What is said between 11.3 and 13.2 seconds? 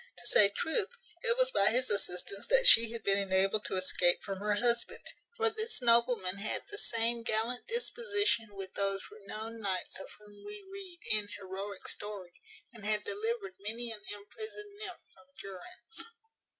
heroic story, and had